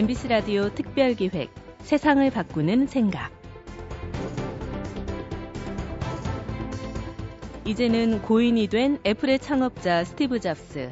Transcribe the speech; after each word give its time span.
MBC 0.00 0.28
라디오 0.28 0.70
특별기획 0.70 1.50
세상을 1.80 2.30
바꾸는 2.30 2.86
생각. 2.86 3.30
이제는 7.66 8.22
고인이 8.22 8.66
된 8.68 8.98
애플의 9.04 9.38
창업자 9.40 10.02
스티브 10.04 10.40
잡스. 10.40 10.90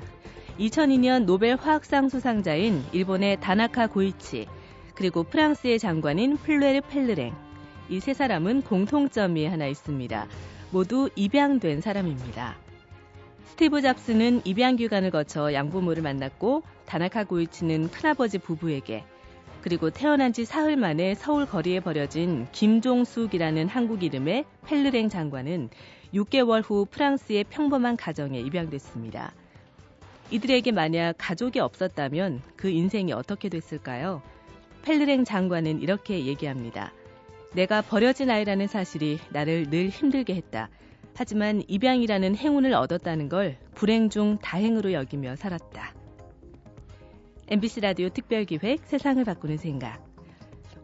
2002년 0.58 1.24
노벨 1.24 1.56
화학상 1.56 2.10
수상자인 2.10 2.84
일본의 2.92 3.40
다나카 3.40 3.86
고이치, 3.86 4.46
그리고 4.94 5.22
프랑스의 5.22 5.78
장관인 5.78 6.36
플레르 6.36 6.82
펠르랭. 6.82 7.34
이 7.88 8.00
세 8.00 8.12
사람은 8.12 8.60
공통점이 8.60 9.46
하나 9.46 9.68
있습니다. 9.68 10.26
모두 10.70 11.08
입양된 11.16 11.80
사람입니다. 11.80 12.56
스티브 13.48 13.82
잡스는 13.82 14.42
입양 14.44 14.76
기간을 14.76 15.10
거쳐 15.10 15.52
양부모를 15.52 16.02
만났고 16.02 16.62
다나카 16.86 17.24
고이치는 17.24 17.90
큰아버지 17.90 18.38
부부에게 18.38 19.04
그리고 19.62 19.90
태어난 19.90 20.32
지 20.32 20.44
사흘 20.44 20.76
만에 20.76 21.14
서울 21.14 21.44
거리에 21.44 21.80
버려진 21.80 22.46
김종숙이라는 22.52 23.68
한국 23.68 24.02
이름의 24.02 24.44
펠르랭 24.66 25.08
장관은 25.08 25.70
6개월 26.14 26.62
후 26.64 26.86
프랑스의 26.88 27.44
평범한 27.44 27.96
가정에 27.96 28.38
입양됐습니다. 28.38 29.32
이들에게 30.30 30.70
만약 30.72 31.14
가족이 31.18 31.58
없었다면 31.58 32.42
그 32.56 32.68
인생이 32.68 33.12
어떻게 33.12 33.48
됐을까요? 33.48 34.22
펠르랭 34.82 35.24
장관은 35.24 35.80
이렇게 35.80 36.26
얘기합니다. 36.26 36.92
내가 37.54 37.82
버려진 37.82 38.30
아이라는 38.30 38.68
사실이 38.68 39.18
나를 39.30 39.70
늘 39.70 39.88
힘들게 39.88 40.34
했다. 40.34 40.68
하지만 41.18 41.64
입양이라는 41.66 42.36
행운을 42.36 42.72
얻었다는 42.74 43.28
걸 43.28 43.56
불행 43.74 44.08
중 44.08 44.38
다행으로 44.38 44.92
여기며 44.92 45.34
살았다. 45.34 45.92
MBC 47.48 47.80
라디오 47.80 48.08
특별기획 48.08 48.82
세상을 48.84 49.24
바꾸는 49.24 49.56
생각. 49.56 50.00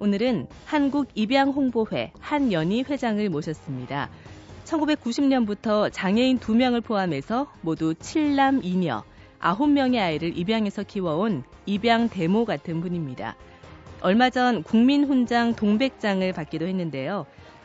오늘은 0.01 0.49
한국 0.65 1.07
입양 1.15 1.51
홍보회 1.51 2.13
한연희 2.19 2.83
회장을 2.83 3.29
모셨습니다. 3.29 4.11
1990년부터 4.65 5.89
장애인 5.93 6.41
2명을 6.41 6.83
포함해서 6.83 7.53
모두 7.61 7.95
7남 7.95 8.61
2녀, 8.65 9.05
9명의 9.39 10.01
아이를 10.01 10.37
입양해서 10.37 10.83
키워온 10.83 11.45
입양 11.65 12.09
데모 12.09 12.45
같은 12.45 12.81
분입니다. 12.81 13.37
얼마 14.01 14.31
전 14.31 14.65
국민훈장 14.65 15.55
동백장을 15.55 16.33
받기도 16.33 16.67
했는데요. 16.67 17.25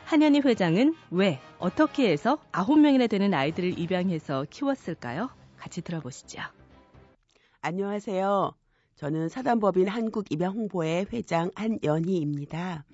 한현희 0.10 0.42
회장은 0.44 0.96
왜, 1.12 1.40
어떻게 1.60 2.10
해서 2.10 2.40
9명이나 2.52 3.08
되는 3.08 3.32
아이들을 3.32 3.78
입양해서 3.78 4.48
키웠을까요? 4.50 5.30
같이 5.56 5.84
들어보시죠. 5.84 6.42
안녕하세요. 7.62 8.56
저는 8.96 9.30
사단법인 9.30 9.88
한국입양홍보회 9.88 11.06
회장 11.14 11.52
한연희입니다. 11.54 12.86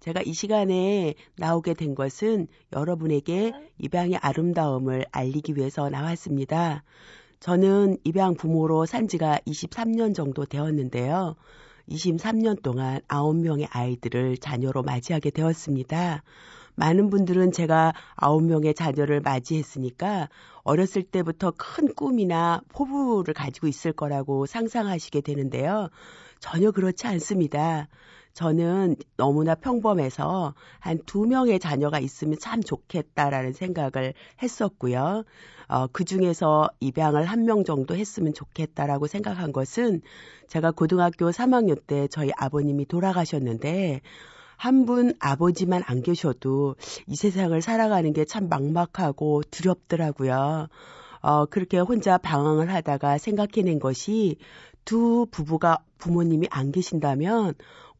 제가 0.00 0.22
이 0.22 0.32
시간에 0.32 1.12
나오게 1.36 1.74
된 1.74 1.94
것은 1.94 2.46
여러분에게 2.72 3.52
입양의 3.76 4.16
아름다움을 4.16 5.04
알리기 5.12 5.56
위해서 5.56 5.90
나왔습니다. 5.90 6.82
저는 7.40 7.98
입양 8.04 8.36
부모로 8.36 8.86
산 8.86 9.06
지가 9.06 9.40
23년 9.46 10.14
정도 10.14 10.46
되었는데요. 10.46 11.36
23년 11.88 12.62
동안 12.62 13.00
9명의 13.08 13.68
아이들을 13.70 14.38
자녀로 14.38 14.82
맞이하게 14.82 15.30
되었습니다. 15.30 16.22
많은 16.76 17.10
분들은 17.10 17.52
제가 17.52 17.92
9명의 18.16 18.74
자녀를 18.74 19.20
맞이했으니까 19.20 20.28
어렸을 20.62 21.02
때부터 21.02 21.52
큰 21.56 21.94
꿈이나 21.94 22.62
포부를 22.68 23.34
가지고 23.34 23.68
있을 23.68 23.92
거라고 23.92 24.46
상상하시게 24.46 25.20
되는데요. 25.20 25.88
전혀 26.40 26.72
그렇지 26.72 27.06
않습니다. 27.06 27.88
저는 28.34 28.96
너무나 29.16 29.54
평범해서 29.54 30.54
한 30.80 30.98
두 31.06 31.24
명의 31.26 31.58
자녀가 31.60 31.98
있으면 32.00 32.36
참 32.40 32.62
좋겠다라는 32.62 33.52
생각을 33.52 34.14
했었고요. 34.42 35.24
어, 35.68 35.86
그 35.88 36.04
중에서 36.04 36.68
입양을 36.80 37.24
한 37.26 37.44
명 37.44 37.64
정도 37.64 37.94
했으면 37.94 38.32
좋겠다라고 38.34 39.06
생각한 39.06 39.52
것은 39.52 40.00
제가 40.48 40.70
고등학교 40.72 41.30
3학년 41.30 41.80
때 41.86 42.08
저희 42.08 42.30
아버님이 42.36 42.86
돌아가셨는데 42.86 44.00
한분 44.56 45.14
아버지만 45.20 45.82
안 45.86 46.02
계셔도 46.02 46.76
이 47.06 47.16
세상을 47.16 47.60
살아가는 47.62 48.12
게 48.12 48.24
참 48.24 48.48
막막하고 48.48 49.42
두렵더라고요. 49.50 50.68
어, 51.20 51.46
그렇게 51.46 51.78
혼자 51.78 52.18
방황을 52.18 52.72
하다가 52.72 53.18
생각해낸 53.18 53.78
것이 53.78 54.36
두 54.84 55.26
부부가 55.30 55.78
부모님이 55.98 56.48
안 56.50 56.72
계신다면 56.72 57.54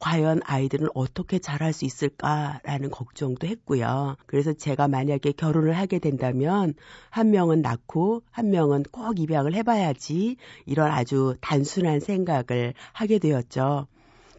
과연 0.05 0.43
아이들은 0.45 0.89
어떻게 0.95 1.39
자랄 1.39 1.73
수 1.73 1.87
있을까라는 1.87 2.91
걱정도 2.91 3.47
했고요. 3.47 4.17
그래서 4.27 4.53
제가 4.53 4.87
만약에 4.87 5.33
결혼을 5.33 5.79
하게 5.79 5.99
된다면 5.99 6.75
한 7.09 7.31
명은 7.31 7.63
낳고 7.63 8.23
한 8.31 8.51
명은 8.51 8.83
꼭 8.93 9.19
입양을 9.19 9.55
해봐야지 9.55 10.37
이런 10.67 10.91
아주 10.91 11.37
단순한 11.41 12.01
생각을 12.01 12.75
하게 12.93 13.19
되었죠. 13.19 13.87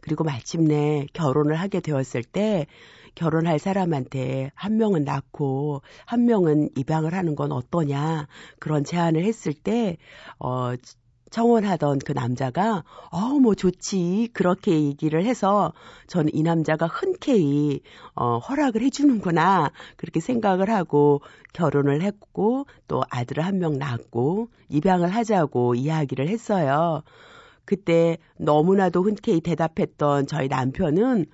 그리고 0.02 0.24
마침내 0.24 1.08
결혼을 1.14 1.56
하게 1.56 1.80
되었을 1.80 2.22
때 2.24 2.68
결혼할 3.16 3.58
사람한테 3.58 4.52
한 4.54 4.78
명은 4.78 5.04
낳고 5.04 5.82
한 6.06 6.26
명은 6.26 6.70
입양을 6.78 7.16
하는 7.16 7.36
건 7.36 7.52
어떠냐 7.52 8.28
그런 8.60 8.84
제안을 8.84 9.24
했을 9.24 9.54
때 9.54 9.98
어, 10.38 10.76
청혼하던 11.36 12.00
그 12.00 12.14
남자가 12.14 12.84
어 13.12 13.36
뭐 13.40 13.54
좋지 13.56 14.30
그렇게 14.34 14.72
얘기를 14.72 15.26
해서 15.26 15.74
저는 16.08 16.34
이 16.34 16.42
남자가 16.44 16.88
흔쾌히 16.88 17.82
어 18.16 18.38
허락을 18.38 18.82
해주는구나 18.82 19.72
그렇게 19.98 20.22
생각을 20.22 20.70
하고 20.70 21.22
결혼을 21.54 22.02
했고 22.02 22.66
또 22.88 23.04
아들을 23.10 23.44
한 23.46 23.56
명 23.60 23.78
낳았고 23.78 24.48
입양을 24.70 25.10
하자고 25.10 25.76
이야기를 25.76 26.30
했어요. 26.30 27.04
그때 27.66 28.18
너무나도 28.38 29.04
흔쾌히 29.04 29.42
대답했던 29.42 30.28
저희 30.28 30.48
남편은 30.48 31.26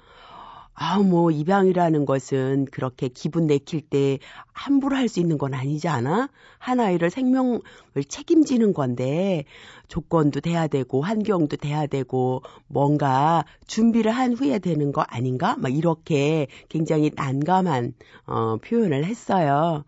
아, 0.83 0.97
뭐, 0.97 1.29
입양이라는 1.29 2.05
것은 2.05 2.65
그렇게 2.71 3.07
기분 3.07 3.45
내킬 3.45 3.81
때 3.81 4.17
함부로 4.51 4.95
할 4.95 5.07
수 5.09 5.19
있는 5.19 5.37
건 5.37 5.53
아니지 5.53 5.87
않아? 5.87 6.29
한 6.57 6.79
아이를 6.79 7.11
생명을 7.11 7.61
책임지는 8.07 8.73
건데, 8.73 9.43
조건도 9.89 10.39
돼야 10.41 10.65
되고, 10.67 11.03
환경도 11.03 11.57
돼야 11.57 11.85
되고, 11.85 12.41
뭔가 12.67 13.45
준비를 13.67 14.11
한 14.11 14.33
후에 14.33 14.57
되는 14.57 14.91
거 14.91 15.01
아닌가? 15.01 15.55
막 15.59 15.69
이렇게 15.69 16.47
굉장히 16.67 17.11
난감한, 17.15 17.93
어, 18.25 18.57
표현을 18.57 19.05
했어요. 19.05 19.83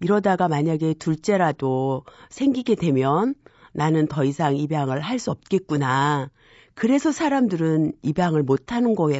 이러다가 0.00 0.46
만약에 0.46 0.94
둘째라도 0.94 2.04
생기게 2.30 2.76
되면 2.76 3.34
나는 3.72 4.06
더 4.06 4.22
이상 4.24 4.56
입양을 4.56 5.00
할 5.00 5.18
수 5.18 5.32
없겠구나. 5.32 6.30
그래서 6.74 7.10
사람들은 7.10 7.94
입양을 8.02 8.42
못 8.44 8.70
하는 8.72 8.94
거 8.94 9.10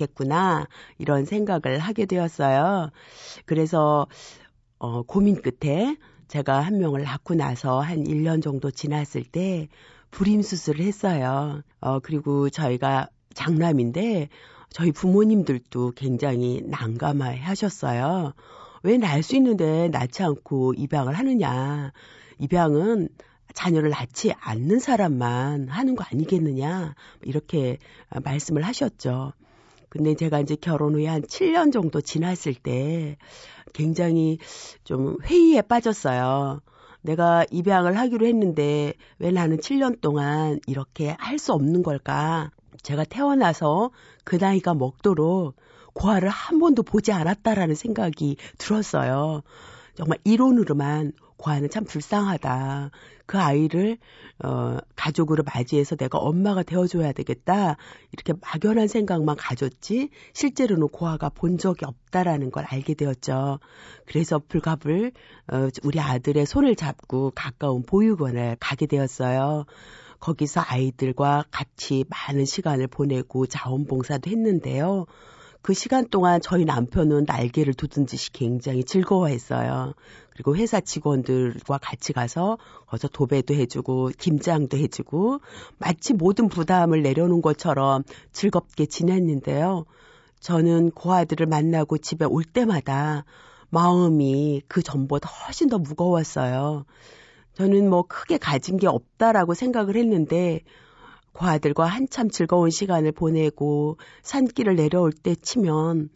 에 0.00 0.06
겠구나 0.06 0.66
이런 0.98 1.24
생각을 1.24 1.78
하게 1.78 2.06
되었어요. 2.06 2.90
그래서 3.44 4.06
어, 4.78 5.02
고민 5.02 5.40
끝에 5.40 5.96
제가 6.28 6.60
한 6.60 6.78
명을 6.78 7.02
낳고 7.02 7.34
나서 7.34 7.80
한 7.80 8.04
1년 8.04 8.42
정도 8.42 8.70
지났을 8.70 9.24
때 9.24 9.68
불임 10.10 10.42
수술을 10.42 10.84
했어요. 10.84 11.62
어, 11.80 12.00
그리고 12.00 12.50
저희가 12.50 13.08
장남인데 13.34 14.28
저희 14.70 14.92
부모님들도 14.92 15.92
굉장히 15.92 16.62
난감해 16.66 17.40
하셨어요. 17.40 18.34
왜날수 18.82 19.36
있는데 19.36 19.88
낳지 19.88 20.22
않고 20.22 20.74
입양을 20.74 21.14
하느냐. 21.14 21.92
입양은 22.38 23.08
자녀를 23.54 23.90
낳지 23.90 24.32
않는 24.38 24.80
사람만 24.80 25.68
하는 25.68 25.96
거 25.96 26.04
아니겠느냐. 26.04 26.94
이렇게 27.22 27.78
말씀을 28.22 28.62
하셨죠. 28.62 29.32
근데 29.96 30.14
제가 30.14 30.40
이제 30.40 30.56
결혼 30.56 30.94
후에 30.94 31.06
한 31.06 31.22
7년 31.22 31.72
정도 31.72 32.00
지났을 32.00 32.54
때 32.54 33.16
굉장히 33.72 34.38
좀 34.84 35.16
회의에 35.24 35.62
빠졌어요. 35.62 36.60
내가 37.02 37.44
입양을 37.50 37.96
하기로 37.98 38.26
했는데 38.26 38.94
왜 39.18 39.30
나는 39.30 39.58
7년 39.58 40.00
동안 40.00 40.60
이렇게 40.66 41.14
할 41.18 41.38
수 41.38 41.52
없는 41.52 41.82
걸까? 41.82 42.50
제가 42.82 43.04
태어나서 43.04 43.90
그 44.24 44.36
나이가 44.36 44.74
먹도록 44.74 45.56
고아를 45.94 46.28
한 46.28 46.58
번도 46.58 46.82
보지 46.82 47.12
않았다라는 47.12 47.74
생각이 47.74 48.36
들었어요. 48.58 49.42
정말 49.94 50.18
이론으로만 50.24 51.12
고아는 51.36 51.70
참 51.70 51.84
불쌍하다. 51.84 52.90
그 53.26 53.38
아이를 53.38 53.98
어 54.44 54.78
가족으로 54.94 55.42
맞이해서 55.42 55.96
내가 55.96 56.18
엄마가 56.18 56.62
되어줘야 56.62 57.12
되겠다 57.12 57.76
이렇게 58.12 58.34
막연한 58.40 58.88
생각만 58.88 59.36
가졌지 59.36 60.10
실제로는 60.32 60.88
고아가 60.88 61.28
본 61.28 61.58
적이 61.58 61.86
없다라는 61.86 62.50
걸 62.50 62.64
알게 62.64 62.94
되었죠. 62.94 63.58
그래서 64.06 64.38
불갑을 64.38 65.12
어 65.52 65.68
우리 65.82 66.00
아들의 66.00 66.46
손을 66.46 66.76
잡고 66.76 67.32
가까운 67.34 67.82
보육원을 67.82 68.56
가게 68.60 68.86
되었어요. 68.86 69.64
거기서 70.20 70.62
아이들과 70.66 71.44
같이 71.50 72.04
많은 72.08 72.44
시간을 72.44 72.86
보내고 72.86 73.46
자원봉사도 73.46 74.30
했는데요. 74.30 75.06
그 75.66 75.74
시간 75.74 76.06
동안 76.08 76.40
저희 76.40 76.64
남편은 76.64 77.24
날개를 77.26 77.74
돋은 77.74 78.06
듯이 78.06 78.30
굉장히 78.30 78.84
즐거워했어요. 78.84 79.94
그리고 80.30 80.54
회사 80.54 80.78
직원들과 80.78 81.78
같이 81.78 82.12
가서 82.12 82.56
어서 82.86 83.08
도배도 83.08 83.52
해주고 83.52 84.12
김장도 84.16 84.76
해주고 84.76 85.40
마치 85.78 86.14
모든 86.14 86.48
부담을 86.48 87.02
내려놓은 87.02 87.42
것처럼 87.42 88.04
즐겁게 88.30 88.86
지냈는데요. 88.86 89.86
저는 90.38 90.92
고아들을 90.92 91.46
만나고 91.46 91.98
집에 91.98 92.26
올 92.26 92.44
때마다 92.44 93.24
마음이 93.70 94.62
그 94.68 94.84
전보다 94.84 95.28
훨씬 95.28 95.68
더 95.68 95.78
무거웠어요. 95.78 96.84
저는 97.54 97.90
뭐 97.90 98.04
크게 98.04 98.38
가진 98.38 98.76
게 98.76 98.86
없다라고 98.86 99.54
생각을 99.54 99.96
했는데 99.96 100.60
그 101.38 101.44
아들과 101.44 101.84
한참 101.84 102.30
즐거운 102.30 102.70
시간을 102.70 103.12
보내고 103.12 103.98
산길을 104.22 104.76
내려올 104.76 105.12
때 105.12 105.34
치면 105.34 106.08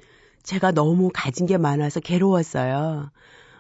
제가 0.42 0.72
너무 0.72 1.10
가진 1.12 1.46
게 1.46 1.58
많아서 1.58 2.00
괴로웠어요. 2.00 3.10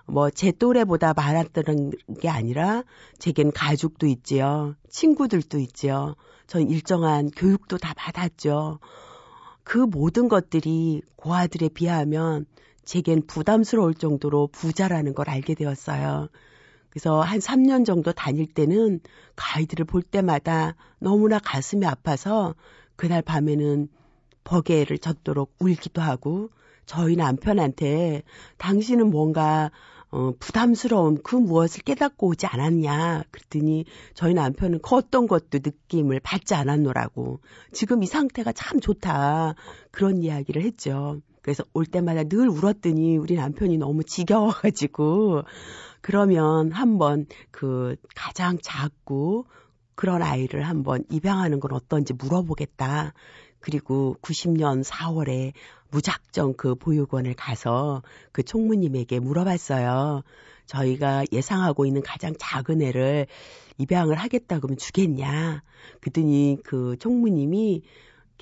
뭐 0.06 0.30
제 0.30 0.52
또래보다 0.52 1.12
많았던 1.14 1.92
게 2.20 2.28
아니라 2.28 2.82
제겐 3.18 3.52
가족도 3.52 4.06
있지요. 4.06 4.74
친구들도 4.88 5.58
있지요. 5.58 6.16
전 6.46 6.68
일정한 6.68 7.30
교육도 7.30 7.78
다 7.78 7.92
받았죠. 7.94 8.80
그 9.62 9.78
모든 9.78 10.28
것들이 10.28 11.02
고아들에 11.16 11.68
비하면 11.68 12.46
제겐 12.84 13.26
부담스러울 13.26 13.94
정도로 13.94 14.48
부자라는 14.48 15.14
걸 15.14 15.28
알게 15.28 15.54
되었어요. 15.54 16.28
그래서 16.90 17.20
한 17.20 17.38
3년 17.38 17.84
정도 17.84 18.12
다닐 18.12 18.46
때는 18.46 19.00
그 19.34 19.44
아이들을 19.54 19.84
볼 19.84 20.02
때마다 20.02 20.74
너무나 20.98 21.38
가슴이 21.38 21.86
아파서 21.86 22.54
그날 22.96 23.22
밤에는 23.22 23.88
버게를 24.44 24.98
젖도록 24.98 25.54
울기도 25.58 26.02
하고 26.02 26.50
저희 26.86 27.16
남편한테 27.16 28.22
당신은 28.58 29.10
뭔가 29.10 29.70
어, 30.12 30.32
부담스러운 30.40 31.22
그 31.22 31.36
무엇을 31.36 31.82
깨닫고 31.84 32.28
오지 32.28 32.46
않았냐. 32.46 33.24
그랬더니 33.30 33.84
저희 34.14 34.34
남편은 34.34 34.80
그 34.82 34.96
어떤 34.96 35.28
것도 35.28 35.60
느낌을 35.62 36.18
받지 36.20 36.54
않았노라고. 36.54 37.38
지금 37.72 38.02
이 38.02 38.06
상태가 38.06 38.50
참 38.52 38.80
좋다. 38.80 39.54
그런 39.92 40.22
이야기를 40.22 40.62
했죠. 40.62 41.20
그래서 41.42 41.64
올 41.72 41.86
때마다 41.86 42.24
늘 42.24 42.48
울었더니 42.48 43.16
우리 43.18 43.36
남편이 43.36 43.78
너무 43.78 44.02
지겨워가지고 44.02 45.42
그러면 46.00 46.72
한번 46.72 47.26
그 47.50 47.96
가장 48.14 48.58
작고 48.60 49.46
그런 49.94 50.22
아이를 50.22 50.62
한번 50.62 51.04
입양하는 51.10 51.60
건 51.60 51.72
어떤지 51.72 52.14
물어보겠다. 52.14 53.12
그리고 53.58 54.16
90년 54.22 54.82
4월에 54.82 55.52
무작정 55.90 56.54
그 56.54 56.74
보육원을 56.74 57.34
가서 57.34 58.02
그 58.32 58.42
총무님에게 58.42 59.20
물어봤어요. 59.20 60.22
저희가 60.66 61.24
예상하고 61.32 61.84
있는 61.84 62.00
가장 62.02 62.32
작은 62.38 62.80
애를 62.80 63.26
입양을 63.78 64.16
하겠다 64.16 64.58
그러면 64.58 64.78
주겠냐. 64.78 65.62
그랬더니 66.00 66.58
그 66.64 66.96
총무님이 66.98 67.82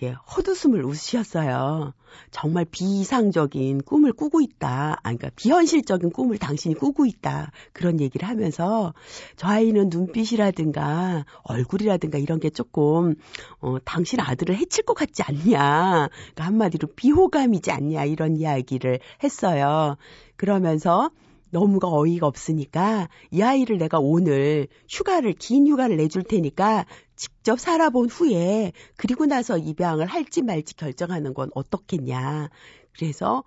이렇게 0.00 0.16
헛웃음을 0.36 0.84
웃으셨어요. 0.84 1.92
정말 2.30 2.64
비이상적인 2.64 3.82
꿈을 3.82 4.12
꾸고 4.12 4.40
있다. 4.40 4.92
아, 4.94 5.00
그러니까 5.02 5.30
비현실적인 5.34 6.10
꿈을 6.10 6.38
당신이 6.38 6.76
꾸고 6.76 7.04
있다. 7.04 7.50
그런 7.72 8.00
얘기를 8.00 8.28
하면서 8.28 8.94
저 9.36 9.48
아이는 9.48 9.88
눈빛이라든가 9.90 11.24
얼굴이라든가 11.42 12.18
이런 12.18 12.38
게 12.38 12.48
조금 12.50 13.16
어, 13.60 13.78
당신 13.84 14.20
아들을 14.20 14.56
해칠 14.56 14.84
것 14.84 14.94
같지 14.94 15.22
않냐. 15.22 16.08
그러니까 16.08 16.44
한마디로 16.44 16.88
비호감이지 16.94 17.72
않냐 17.72 18.04
이런 18.04 18.36
이야기를 18.36 19.00
했어요. 19.22 19.96
그러면서 20.36 21.10
너무가 21.50 21.88
어이가 21.88 22.26
없으니까 22.26 23.08
이 23.30 23.42
아이를 23.42 23.78
내가 23.78 23.98
오늘 23.98 24.68
휴가를 24.88 25.32
긴 25.34 25.66
휴가를 25.66 25.96
내줄 25.96 26.22
테니까 26.22 26.86
직접 27.16 27.58
살아본 27.58 28.08
후에 28.08 28.72
그리고 28.96 29.26
나서 29.26 29.58
입양을 29.58 30.06
할지 30.06 30.42
말지 30.42 30.76
결정하는 30.76 31.34
건 31.34 31.50
어떻겠냐. 31.54 32.50
그래서 32.96 33.44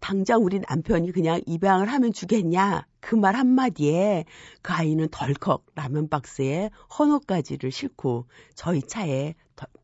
당장 0.00 0.44
우리 0.44 0.60
남편이 0.60 1.12
그냥 1.12 1.40
입양을 1.46 1.88
하면 1.92 2.12
주겠냐. 2.12 2.86
그 3.00 3.14
말 3.16 3.36
한마디에 3.36 4.24
그 4.62 4.72
아이는 4.72 5.08
덜컥 5.10 5.66
라면 5.74 6.08
박스에 6.08 6.70
헌옷가지를 6.98 7.70
싣고 7.70 8.26
저희 8.54 8.82
차에 8.82 9.34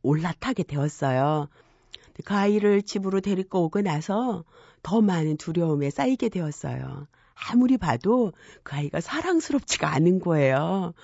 올라타게 0.03 0.65
되었어요. 0.65 1.49
그 2.25 2.35
아이를 2.35 2.83
집으로 2.83 3.21
데리고 3.21 3.65
오고 3.65 3.83
나서 3.83 4.45
더 4.83 5.01
많은 5.01 5.37
두려움에 5.37 5.91
쌓이게 5.91 6.29
되었어요. 6.31 7.07
아무리 7.51 7.79
봐도 7.79 8.33
그 8.63 8.77
아이가 8.77 9.01
사랑스럽지가 9.01 9.93
않은 9.95 10.21
거예요. 10.21 10.95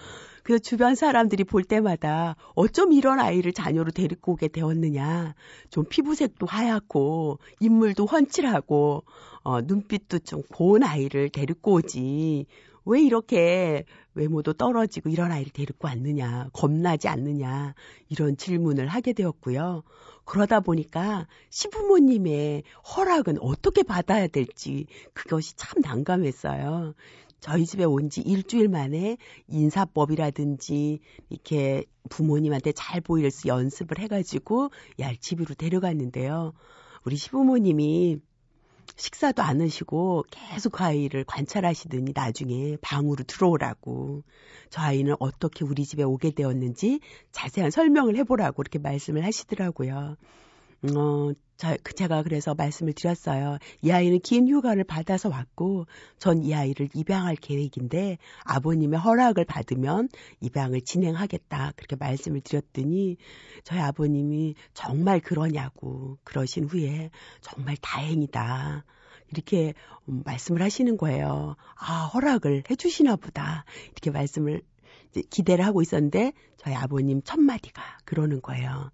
그래서 0.42 0.60
주변 0.62 0.94
사람들이 0.94 1.44
볼 1.44 1.64
때마다 1.64 2.36
어쩜 2.54 2.92
이런 2.92 3.18
아이를 3.18 3.52
자녀로 3.52 3.92
데리고 3.92 4.32
오게 4.32 4.48
되었느냐. 4.48 5.34
좀 5.70 5.84
피부색도 5.88 6.46
하얗고 6.46 7.38
인물도 7.60 8.04
훤칠하고 8.04 9.04
어, 9.42 9.60
눈빛도 9.62 10.20
좀 10.20 10.42
고운 10.50 10.82
아이를 10.82 11.30
데리고 11.30 11.74
오지. 11.74 12.46
왜 12.84 13.02
이렇게 13.02 13.84
외모도 14.14 14.52
떨어지고 14.52 15.08
이런 15.08 15.32
아이를 15.32 15.52
데리고 15.52 15.88
왔느냐, 15.88 16.50
겁나지 16.52 17.08
않느냐, 17.08 17.74
이런 18.08 18.36
질문을 18.36 18.86
하게 18.88 19.12
되었고요. 19.12 19.82
그러다 20.24 20.60
보니까 20.60 21.26
시부모님의 21.50 22.62
허락은 22.96 23.38
어떻게 23.40 23.82
받아야 23.82 24.26
될지 24.26 24.86
그것이 25.12 25.54
참 25.56 25.80
난감했어요. 25.82 26.94
저희 27.40 27.66
집에 27.66 27.84
온 27.84 28.08
지 28.08 28.22
일주일 28.22 28.68
만에 28.68 29.18
인사법이라든지 29.48 31.00
이렇게 31.28 31.84
부모님한테 32.08 32.72
잘 32.72 33.00
보일 33.00 33.30
수 33.30 33.48
연습을 33.48 33.98
해가지고 33.98 34.70
얄치비로 34.98 35.54
데려갔는데요. 35.54 36.54
우리 37.04 37.16
시부모님이 37.16 38.18
식사도 38.96 39.42
안 39.42 39.60
하시고 39.60 40.24
계속 40.30 40.72
그 40.72 40.84
아이를 40.84 41.24
관찰하시더니 41.24 42.12
나중에 42.14 42.76
방으로 42.80 43.24
들어오라고 43.24 44.22
저 44.70 44.80
아이는 44.82 45.16
어떻게 45.18 45.64
우리 45.64 45.84
집에 45.84 46.02
오게 46.02 46.32
되었는지 46.32 47.00
자세한 47.32 47.70
설명을 47.70 48.16
해보라고 48.16 48.62
이렇게 48.62 48.78
말씀을 48.78 49.24
하시더라고요. 49.24 50.16
어, 50.84 51.32
저, 51.56 51.76
그 51.82 51.94
제가 51.94 52.22
그래서 52.24 52.54
말씀을 52.54 52.92
드렸어요. 52.92 53.58
이 53.80 53.90
아이는 53.90 54.20
긴 54.20 54.48
휴가를 54.48 54.84
받아서 54.84 55.28
왔고, 55.30 55.86
전 56.18 56.42
이 56.42 56.52
아이를 56.52 56.88
입양할 56.94 57.36
계획인데, 57.36 58.18
아버님의 58.44 58.98
허락을 59.00 59.44
받으면 59.46 60.08
입양을 60.40 60.82
진행하겠다. 60.82 61.72
그렇게 61.76 61.96
말씀을 61.96 62.40
드렸더니, 62.42 63.16
저희 63.62 63.78
아버님이 63.80 64.56
정말 64.74 65.20
그러냐고, 65.20 66.18
그러신 66.24 66.64
후에, 66.64 67.10
정말 67.40 67.76
다행이다. 67.80 68.84
이렇게 69.32 69.74
음, 70.08 70.22
말씀을 70.24 70.60
하시는 70.62 70.96
거예요. 70.98 71.56
아, 71.76 72.04
허락을 72.12 72.64
해주시나 72.70 73.16
보다. 73.16 73.64
이렇게 73.92 74.10
말씀을 74.10 74.60
기대를 75.30 75.64
하고 75.64 75.80
있었는데, 75.82 76.32
저희 76.58 76.74
아버님 76.74 77.22
첫마디가 77.22 77.82
그러는 78.04 78.42
거예요. 78.42 78.90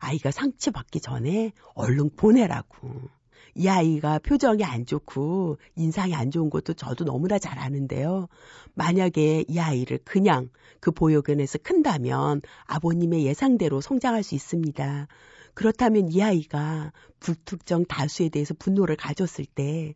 아이가 0.00 0.30
상처받기 0.30 1.00
전에 1.00 1.52
얼른 1.74 2.10
보내라고. 2.16 3.08
이 3.54 3.68
아이가 3.68 4.18
표정이 4.20 4.62
안 4.62 4.86
좋고 4.86 5.58
인상이 5.74 6.14
안 6.14 6.30
좋은 6.30 6.48
것도 6.48 6.74
저도 6.74 7.04
너무나 7.04 7.38
잘 7.38 7.58
아는데요. 7.58 8.28
만약에 8.74 9.44
이 9.48 9.58
아이를 9.58 9.98
그냥 10.04 10.48
그 10.80 10.92
보육원에서 10.92 11.58
큰다면 11.58 12.40
아버님의 12.66 13.24
예상대로 13.24 13.80
성장할 13.80 14.22
수 14.22 14.34
있습니다. 14.36 15.08
그렇다면 15.54 16.12
이 16.12 16.22
아이가 16.22 16.92
불특정 17.18 17.84
다수에 17.84 18.28
대해서 18.28 18.54
분노를 18.54 18.94
가졌을 18.94 19.44
때 19.44 19.94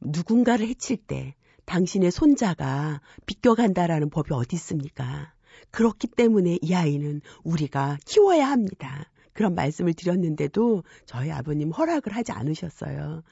누군가를 0.00 0.68
해칠 0.68 0.96
때 0.96 1.34
당신의 1.64 2.12
손자가 2.12 3.00
비껴간다라는 3.26 4.10
법이 4.10 4.32
어디 4.32 4.54
있습니까? 4.54 5.32
그렇기 5.70 6.08
때문에 6.08 6.58
이 6.62 6.74
아이는 6.74 7.22
우리가 7.42 7.98
키워야 8.04 8.48
합니다. 8.48 9.10
그런 9.34 9.54
말씀을 9.54 9.92
드렸는데도 9.92 10.84
저희 11.04 11.30
아버님 11.30 11.70
허락을 11.70 12.14
하지 12.14 12.32
않으셨어요. 12.32 13.22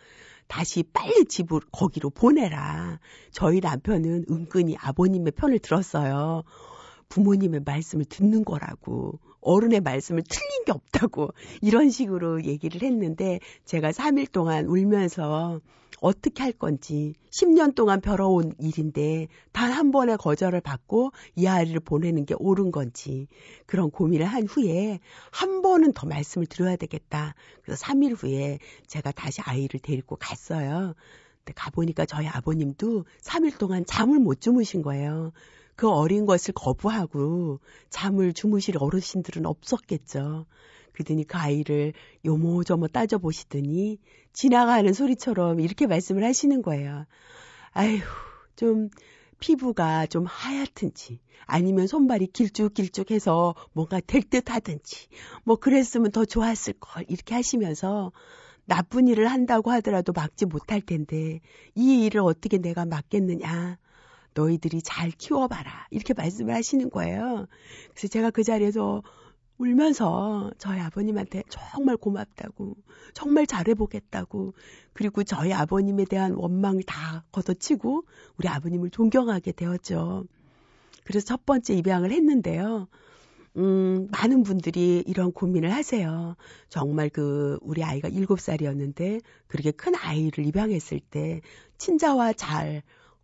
다시 0.48 0.82
빨리 0.82 1.24
집을 1.24 1.60
거기로 1.72 2.10
보내라. 2.10 2.98
저희 3.30 3.60
남편은 3.60 4.26
은근히 4.30 4.76
아버님의 4.78 5.32
편을 5.32 5.60
들었어요. 5.60 6.42
부모님의 7.12 7.60
말씀을 7.66 8.06
듣는 8.06 8.42
거라고 8.42 9.18
어른의 9.42 9.82
말씀을 9.82 10.22
틀린 10.22 10.64
게 10.64 10.72
없다고 10.72 11.28
이런 11.60 11.90
식으로 11.90 12.44
얘기를 12.44 12.82
했는데 12.82 13.38
제가 13.66 13.90
3일 13.90 14.32
동안 14.32 14.64
울면서 14.64 15.60
어떻게 16.00 16.42
할 16.42 16.52
건지 16.52 17.14
10년 17.30 17.74
동안 17.74 18.00
벼러온 18.00 18.54
일인데 18.58 19.28
단 19.52 19.72
한 19.72 19.90
번의 19.90 20.16
거절을 20.16 20.62
받고 20.62 21.12
이 21.36 21.46
아이를 21.46 21.80
보내는 21.80 22.24
게 22.24 22.34
옳은 22.38 22.70
건지 22.70 23.28
그런 23.66 23.90
고민을 23.90 24.24
한 24.24 24.46
후에 24.46 24.98
한 25.30 25.60
번은 25.60 25.92
더 25.92 26.06
말씀을 26.06 26.46
드려야 26.46 26.76
되겠다. 26.76 27.34
그래서 27.62 27.84
3일 27.84 28.14
후에 28.16 28.58
제가 28.86 29.12
다시 29.12 29.42
아이를 29.42 29.80
데리고 29.80 30.16
갔어요. 30.16 30.94
근데 31.44 31.52
가보니까 31.56 32.06
저희 32.06 32.26
아버님도 32.26 33.04
3일 33.20 33.58
동안 33.58 33.84
잠을 33.84 34.18
못 34.18 34.40
주무신 34.40 34.80
거예요. 34.80 35.32
그 35.76 35.88
어린 35.90 36.26
것을 36.26 36.54
거부하고 36.54 37.60
잠을 37.90 38.32
주무실 38.32 38.76
어르신들은 38.78 39.46
없었겠죠. 39.46 40.46
그러더니 40.92 41.24
그 41.24 41.38
아이를 41.38 41.94
요모조모 42.24 42.88
따져보시더니 42.88 43.98
지나가는 44.32 44.92
소리처럼 44.92 45.60
이렇게 45.60 45.86
말씀을 45.86 46.24
하시는 46.24 46.62
거예요. 46.62 47.06
아휴, 47.72 48.00
좀 48.56 48.90
피부가 49.40 50.06
좀 50.06 50.24
하얗든지 50.26 51.20
아니면 51.46 51.86
손발이 51.86 52.28
길쭉길쭉해서 52.28 53.54
뭔가 53.72 54.00
될 54.00 54.22
듯 54.30 54.50
하든지 54.50 55.08
뭐 55.44 55.56
그랬으면 55.56 56.12
더 56.12 56.24
좋았을 56.24 56.74
걸 56.74 57.04
이렇게 57.08 57.34
하시면서 57.34 58.12
나쁜 58.64 59.08
일을 59.08 59.28
한다고 59.28 59.70
하더라도 59.72 60.12
막지 60.12 60.46
못할 60.46 60.80
텐데 60.80 61.40
이 61.74 62.04
일을 62.04 62.20
어떻게 62.20 62.58
내가 62.58 62.84
막겠느냐. 62.86 63.78
너희들이 64.34 64.82
잘 64.82 65.10
키워봐라. 65.10 65.88
이렇게 65.90 66.14
말씀을 66.14 66.54
하시는 66.54 66.90
거예요. 66.90 67.46
그래서 67.90 68.08
제가 68.08 68.30
그 68.30 68.42
자리에서 68.42 69.02
울면서 69.58 70.50
저희 70.58 70.80
아버님한테 70.80 71.44
정말 71.48 71.96
고맙다고, 71.96 72.76
정말 73.14 73.46
잘해보겠다고, 73.46 74.54
그리고 74.92 75.22
저희 75.22 75.52
아버님에 75.52 76.04
대한 76.04 76.32
원망을 76.34 76.82
다 76.82 77.24
걷어치고 77.32 78.04
우리 78.38 78.48
아버님을 78.48 78.90
존경하게 78.90 79.52
되었죠. 79.52 80.24
그래서 81.04 81.26
첫 81.26 81.44
번째 81.46 81.74
입양을 81.74 82.10
했는데요. 82.10 82.88
음, 83.58 84.08
많은 84.10 84.44
분들이 84.44 85.04
이런 85.06 85.30
고민을 85.30 85.72
하세요. 85.72 86.36
정말 86.68 87.10
그, 87.10 87.58
우리 87.60 87.84
아이가 87.84 88.08
7살이었는데, 88.08 89.20
그렇게 89.46 89.70
큰 89.72 89.94
아이를 89.94 90.46
입양했을 90.46 91.00
때, 91.00 91.42
친자와 91.76 92.32
잘, 92.32 92.82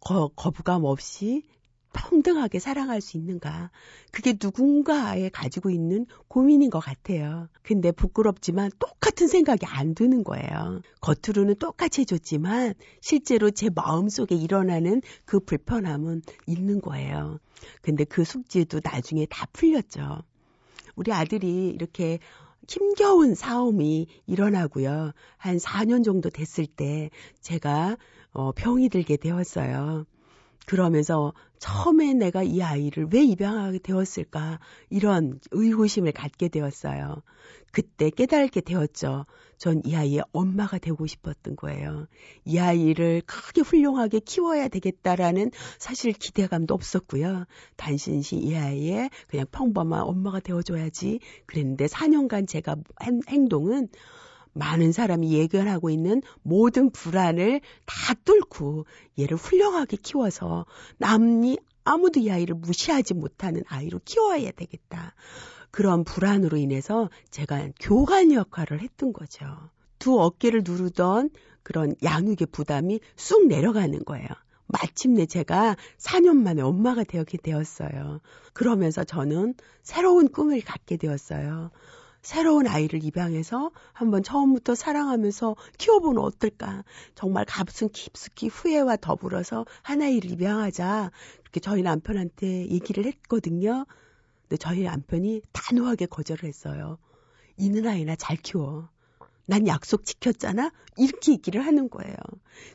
거, 0.08 0.30
거부감 0.34 0.84
없이 0.84 1.42
평등하게 1.92 2.60
사랑할 2.60 3.02
수 3.02 3.18
있는가. 3.18 3.70
그게 4.10 4.38
누군가에 4.42 5.28
가지고 5.28 5.68
있는 5.68 6.06
고민인 6.28 6.70
것 6.70 6.80
같아요. 6.80 7.48
근데 7.62 7.92
부끄럽지만 7.92 8.70
똑같은 8.78 9.28
생각이 9.28 9.66
안 9.66 9.94
드는 9.94 10.24
거예요. 10.24 10.80
겉으로는 11.02 11.56
똑같이 11.56 12.02
해줬지만 12.02 12.72
실제로 13.02 13.50
제 13.50 13.68
마음속에 13.68 14.34
일어나는 14.34 15.02
그 15.26 15.40
불편함은 15.40 16.22
있는 16.46 16.80
거예요. 16.80 17.38
근데 17.82 18.04
그 18.04 18.24
숙제도 18.24 18.80
나중에 18.82 19.26
다 19.26 19.46
풀렸죠. 19.52 20.22
우리 20.96 21.12
아들이 21.12 21.68
이렇게 21.68 22.18
힘겨운 22.66 23.34
싸움이 23.34 24.06
일어나고요. 24.26 25.12
한 25.36 25.56
4년 25.58 26.02
정도 26.02 26.30
됐을 26.30 26.66
때 26.66 27.10
제가 27.42 27.98
어, 28.32 28.52
병이 28.52 28.88
들게 28.88 29.16
되었어요. 29.16 30.06
그러면서 30.66 31.32
처음에 31.58 32.12
내가 32.14 32.42
이 32.42 32.62
아이를 32.62 33.08
왜 33.12 33.24
입양하게 33.24 33.78
되었을까 33.78 34.60
이런 34.90 35.40
의구심을 35.50 36.12
갖게 36.12 36.48
되었어요. 36.48 37.22
그때 37.72 38.10
깨달게 38.10 38.60
되었죠. 38.60 39.24
전 39.58 39.82
이 39.84 39.96
아이의 39.96 40.22
엄마가 40.32 40.78
되고 40.78 41.06
싶었던 41.06 41.56
거예요. 41.56 42.06
이 42.44 42.58
아이를 42.58 43.22
크게 43.26 43.62
훌륭하게 43.62 44.20
키워야 44.20 44.68
되겠다라는 44.68 45.50
사실 45.78 46.12
기대감도 46.12 46.74
없었고요. 46.74 47.44
단순히 47.76 48.22
이 48.32 48.54
아이의 48.54 49.10
그냥 49.26 49.46
평범한 49.50 50.02
엄마가 50.02 50.40
되어줘야지 50.40 51.20
그랬는데 51.46 51.86
4년간 51.86 52.46
제가 52.46 52.76
한 52.96 53.20
행동은 53.28 53.88
많은 54.52 54.92
사람이 54.92 55.32
예견하고 55.32 55.90
있는 55.90 56.22
모든 56.42 56.90
불안을 56.90 57.60
다 57.86 58.14
뚫고 58.24 58.86
얘를 59.18 59.36
훌륭하게 59.36 59.96
키워서 59.96 60.66
남이 60.98 61.58
아무도 61.84 62.20
이 62.20 62.30
아이를 62.30 62.54
무시하지 62.54 63.14
못하는 63.14 63.62
아이로 63.66 64.00
키워야 64.04 64.50
되겠다. 64.52 65.14
그런 65.70 66.04
불안으로 66.04 66.56
인해서 66.56 67.08
제가 67.30 67.68
교관 67.80 68.32
역할을 68.32 68.80
했던 68.80 69.12
거죠. 69.12 69.46
두 69.98 70.20
어깨를 70.20 70.62
누르던 70.64 71.30
그런 71.62 71.94
양육의 72.02 72.48
부담이 72.52 73.00
쑥 73.16 73.46
내려가는 73.46 74.04
거예요. 74.04 74.28
마침내 74.66 75.26
제가 75.26 75.76
4년 75.98 76.36
만에 76.36 76.62
엄마가 76.62 77.04
되었게 77.04 77.38
되었어요. 77.38 78.20
그러면서 78.52 79.02
저는 79.02 79.54
새로운 79.82 80.28
꿈을 80.28 80.60
갖게 80.60 80.96
되었어요. 80.96 81.70
새로운 82.28 82.66
아이를 82.66 83.02
입양해서 83.02 83.70
한번 83.94 84.22
처음부터 84.22 84.74
사랑하면서 84.74 85.56
키워보는 85.78 86.20
어떨까. 86.20 86.84
정말 87.14 87.46
가슴 87.46 87.88
깊숙이 87.90 88.48
후회와 88.48 88.96
더불어서 88.96 89.64
하나이를 89.80 90.32
입양하자. 90.32 91.10
그렇게 91.40 91.60
저희 91.60 91.80
남편한테 91.80 92.68
얘기를 92.68 93.06
했거든요. 93.06 93.86
근데 94.42 94.58
저희 94.58 94.82
남편이 94.82 95.40
단호하게 95.52 96.04
거절을 96.04 96.44
했어요. 96.44 96.98
있는 97.56 97.86
아이나 97.86 98.14
잘 98.14 98.36
키워. 98.36 98.90
난 99.50 99.66
약속 99.66 100.04
지켰잖아? 100.04 100.70
이렇게 100.98 101.32
얘기를 101.32 101.64
하는 101.64 101.88
거예요. 101.88 102.14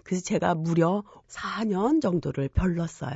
그래서 0.04 0.24
제가 0.24 0.56
무려 0.56 1.04
4년 1.28 2.02
정도를 2.02 2.50
별렀어요. 2.50 3.16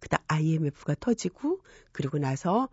그다음 0.00 0.24
IMF가 0.26 0.96
터지고, 0.98 1.60
그리고 1.92 2.18
나서 2.18 2.68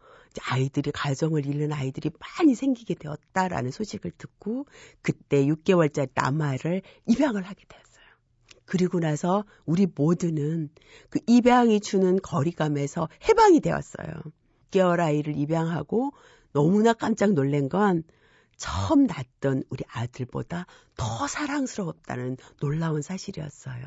아이들이 0.50 0.92
가정을 0.92 1.46
잃는 1.46 1.72
아이들이 1.72 2.10
많이 2.20 2.56
생기게 2.56 2.96
되었다라는 2.96 3.70
소식을 3.70 4.10
듣고, 4.18 4.66
그때 5.04 5.46
6개월짜리 5.46 6.10
남아를 6.16 6.82
입양을 7.06 7.44
하게 7.44 7.63
되었어요. 7.68 8.06
그리고 8.66 9.00
나서 9.00 9.46
우리 9.66 9.86
모두는 9.86 10.72
그 11.12 11.20
입양이 11.28 11.80
주는 11.80 12.20
거리감에서 12.20 13.08
해방이 13.30 13.60
되었어요. 13.60 14.08
6개월 14.72 15.00
아이를 15.00 15.38
입양하고 15.38 16.12
너무나 16.54 16.94
깜짝 16.94 17.34
놀란 17.34 17.70
건 17.70 18.04
처음 18.57 19.05
낳던 19.05 19.63
우리 19.69 19.83
아들보다 19.89 20.65
더 20.95 21.27
사랑스러웠다는 21.27 22.38
놀라운 22.60 23.01
사실이었어요. 23.01 23.83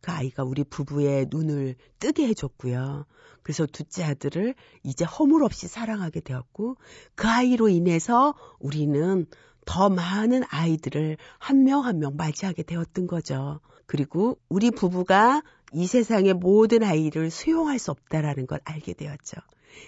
그 0.00 0.12
아이가 0.12 0.44
우리 0.44 0.64
부부의 0.64 1.26
눈을 1.30 1.74
뜨게 1.98 2.28
해줬고요. 2.28 3.04
그래서 3.42 3.66
둘째 3.66 4.04
아들을 4.04 4.54
이제 4.82 5.04
허물 5.04 5.42
없이 5.42 5.66
사랑하게 5.68 6.20
되었고, 6.20 6.76
그 7.14 7.26
아이로 7.28 7.68
인해서 7.68 8.34
우리는 8.60 9.26
더 9.64 9.90
많은 9.90 10.44
아이들을 10.48 11.16
한 11.38 11.64
명 11.64 11.84
한명 11.84 12.16
맞이하게 12.16 12.62
되었던 12.62 13.06
거죠. 13.06 13.60
그리고 13.86 14.38
우리 14.48 14.70
부부가 14.70 15.42
이 15.72 15.86
세상의 15.86 16.34
모든 16.34 16.82
아이를 16.82 17.30
수용할 17.30 17.78
수 17.78 17.90
없다라는 17.90 18.46
걸 18.46 18.60
알게 18.64 18.94
되었죠. 18.94 19.36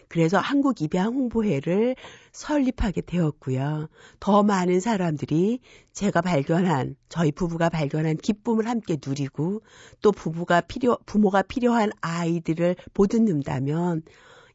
그래서 0.08 0.38
한국 0.38 0.80
입양 0.82 1.14
홍보회를 1.14 1.96
설립하게 2.32 3.02
되었고요. 3.02 3.88
더 4.18 4.42
많은 4.42 4.80
사람들이 4.80 5.60
제가 5.92 6.20
발견한 6.20 6.96
저희 7.08 7.32
부부가 7.32 7.68
발견한 7.68 8.16
기쁨을 8.16 8.68
함께 8.68 8.96
누리고 9.04 9.62
또 10.02 10.12
부부가 10.12 10.60
필요 10.60 10.98
부모가 11.06 11.42
필요한 11.42 11.90
아이들을 12.00 12.76
보듬는다면 12.94 14.02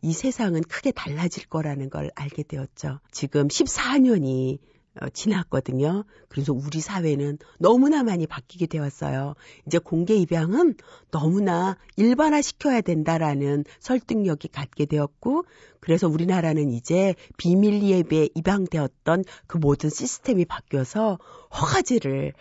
이 0.01 0.13
세상은 0.13 0.61
크게 0.61 0.91
달라질 0.91 1.47
거라는 1.47 1.89
걸 1.89 2.11
알게 2.15 2.43
되었죠. 2.43 2.99
지금 3.11 3.47
14년이 3.47 4.59
어, 4.59 4.74
지났거든요. 5.13 6.03
그래서 6.29 6.53
우리 6.53 6.79
사회는 6.79 7.37
너무나 7.59 8.03
많이 8.03 8.27
바뀌게 8.27 8.67
되었어요. 8.67 9.35
이제 9.67 9.77
공개 9.77 10.15
입양은 10.15 10.75
너무나 11.11 11.77
일반화 11.95 12.41
시켜야 12.41 12.81
된다라는 12.81 13.65
설득력이 13.79 14.49
갖게 14.49 14.85
되었고, 14.85 15.45
그래서 15.79 16.07
우리나라는 16.07 16.71
이제 16.71 17.15
비밀 17.37 17.83
예배에 17.83 18.29
입양되었던 18.35 19.23
그 19.47 19.57
모든 19.57 19.89
시스템이 19.89 20.45
바뀌어서 20.45 21.19
허가제를 21.51 22.33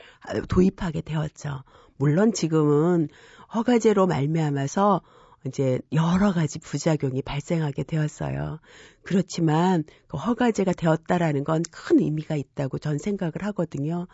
도입하게 0.49 1.03
되었죠. 1.03 1.63
물론 1.97 2.33
지금은 2.33 3.09
허가제로 3.55 4.07
말미암아서 4.07 5.03
이제 5.47 5.81
여러 5.93 6.33
가지 6.33 6.59
부작용이 6.59 7.23
발생하게 7.23 7.85
되었어요. 7.85 8.61
그렇지만 9.03 9.85
그 10.09 10.17
허가제가 10.17 10.73
되었다라는 10.73 11.45
건 11.45 11.63
큰 11.71 12.01
의미가 12.01 12.37
있다고 12.37 12.79
전 12.79 12.99
생각을 12.99 13.33
하거든요. 13.43 14.07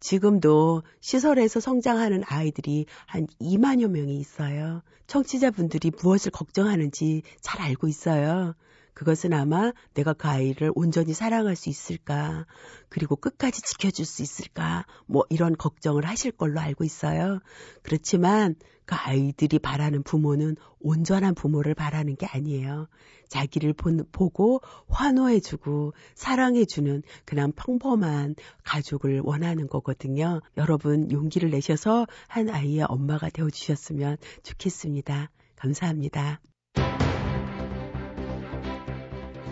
지금도 0.00 0.82
시설에서 1.00 1.60
성장하는 1.60 2.22
아이들이 2.26 2.86
한 3.06 3.26
2만여 3.40 3.88
명이 3.88 4.16
있어요. 4.18 4.82
청취자분들이 5.06 5.92
무엇을 6.02 6.30
걱정하는지 6.32 7.22
잘 7.40 7.60
알고 7.62 7.88
있어요. 7.88 8.54
그것은 8.94 9.32
아마 9.32 9.72
내가 9.94 10.12
그 10.12 10.28
아이를 10.28 10.72
온전히 10.74 11.12
사랑할 11.12 11.56
수 11.56 11.68
있을까, 11.68 12.46
그리고 12.88 13.16
끝까지 13.16 13.60
지켜줄 13.60 14.04
수 14.04 14.22
있을까, 14.22 14.86
뭐 15.06 15.24
이런 15.30 15.56
걱정을 15.56 16.06
하실 16.06 16.32
걸로 16.32 16.60
알고 16.60 16.84
있어요. 16.84 17.40
그렇지만 17.82 18.54
그 18.86 18.94
아이들이 18.94 19.58
바라는 19.58 20.02
부모는 20.02 20.56
온전한 20.78 21.34
부모를 21.34 21.74
바라는 21.74 22.16
게 22.16 22.26
아니에요. 22.26 22.88
자기를 23.28 23.72
본, 23.72 24.06
보고 24.12 24.60
환호해주고 24.88 25.94
사랑해주는 26.14 27.02
그냥 27.24 27.52
평범한 27.52 28.36
가족을 28.62 29.20
원하는 29.24 29.66
거거든요. 29.66 30.40
여러분 30.56 31.10
용기를 31.10 31.50
내셔서 31.50 32.06
한 32.28 32.50
아이의 32.50 32.84
엄마가 32.88 33.30
되어주셨으면 33.30 34.18
좋겠습니다. 34.42 35.30
감사합니다. 35.56 36.40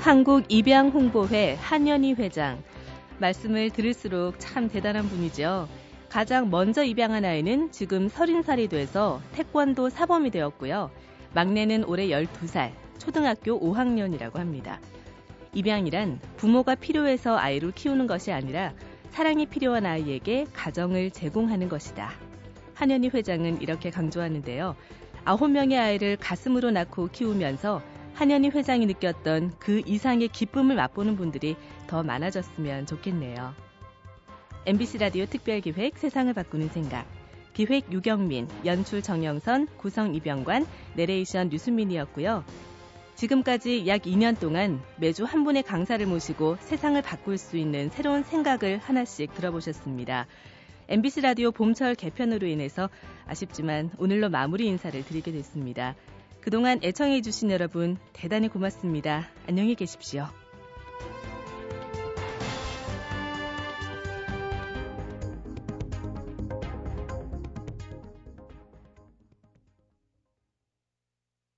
한국 0.02 0.42
입양 0.48 0.88
홍보회 0.88 1.54
한연희 1.60 2.14
회장. 2.14 2.60
말씀을 3.20 3.70
들을수록 3.70 4.34
참 4.40 4.68
대단한 4.68 5.08
분이죠. 5.08 5.68
가장 6.08 6.50
먼저 6.50 6.82
입양한 6.82 7.24
아이는 7.24 7.70
지금 7.70 8.08
30살이 8.08 8.68
돼서 8.68 9.20
태권도 9.30 9.90
사범이 9.90 10.32
되었고요. 10.32 10.90
막내는 11.34 11.84
올해 11.84 12.08
12살, 12.08 12.72
초등학교 12.98 13.60
5학년이라고 13.60 14.38
합니다. 14.38 14.80
입양이란 15.54 16.18
부모가 16.36 16.74
필요해서 16.74 17.38
아이를 17.38 17.70
키우는 17.70 18.08
것이 18.08 18.32
아니라 18.32 18.72
사랑이 19.10 19.46
필요한 19.46 19.86
아이에게 19.86 20.46
가정을 20.52 21.12
제공하는 21.12 21.68
것이다. 21.68 22.10
한현희 22.74 23.10
회장은 23.14 23.62
이렇게 23.62 23.90
강조하는데요. 23.90 24.74
아홉 25.24 25.48
명의 25.48 25.78
아이를 25.78 26.16
가슴으로 26.16 26.72
낳고 26.72 27.06
키우면서 27.12 27.80
한현희 28.14 28.50
회장이 28.50 28.86
느꼈던 28.86 29.54
그 29.58 29.82
이상의 29.86 30.28
기쁨을 30.28 30.76
맛보는 30.76 31.16
분들이 31.16 31.56
더 31.86 32.02
많아졌으면 32.02 32.86
좋겠네요. 32.86 33.54
MBC 34.66 34.98
라디오 34.98 35.26
특별기획 35.26 35.98
세상을 35.98 36.32
바꾸는 36.32 36.68
생각. 36.68 37.06
기획 37.52 37.92
유경민, 37.92 38.48
연출 38.64 39.02
정영선, 39.02 39.68
구성 39.76 40.14
이병관, 40.14 40.66
내레이션 40.94 41.48
류수민이었고요. 41.48 42.44
지금까지 43.14 43.86
약 43.86 44.02
2년 44.02 44.38
동안 44.38 44.80
매주 44.96 45.24
한 45.24 45.44
분의 45.44 45.62
강사를 45.62 46.04
모시고 46.06 46.56
세상을 46.60 47.00
바꿀 47.02 47.38
수 47.38 47.56
있는 47.56 47.90
새로운 47.90 48.22
생각을 48.22 48.78
하나씩 48.78 49.34
들어보셨습니다. 49.34 50.26
MBC 50.88 51.20
라디오 51.20 51.52
봄철 51.52 51.94
개편으로 51.94 52.46
인해서 52.46 52.88
아쉽지만 53.26 53.90
오늘로 53.98 54.28
마무리 54.28 54.66
인사를 54.66 55.04
드리게 55.04 55.32
됐습니다. 55.32 55.94
그동안 56.42 56.80
애청해주신 56.82 57.52
여러분 57.52 57.96
대단히 58.12 58.48
고맙습니다. 58.48 59.28
안녕히 59.48 59.76
계십시오. 59.76 60.26